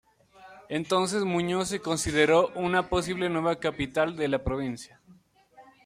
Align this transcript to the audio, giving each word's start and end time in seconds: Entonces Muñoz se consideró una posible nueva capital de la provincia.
Entonces 0.69 1.25
Muñoz 1.25 1.67
se 1.69 1.79
consideró 1.79 2.47
una 2.55 2.89
posible 2.89 3.29
nueva 3.29 3.57
capital 3.59 4.15
de 4.15 4.29
la 4.29 4.43
provincia. 4.43 4.99